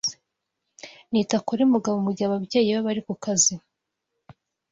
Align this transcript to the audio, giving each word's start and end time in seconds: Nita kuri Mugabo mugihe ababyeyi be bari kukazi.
Nita 1.11 1.37
kuri 1.47 1.61
Mugabo 1.73 1.97
mugihe 2.05 2.27
ababyeyi 2.27 2.69
be 2.75 2.81
bari 2.85 3.01
kukazi. 3.07 3.53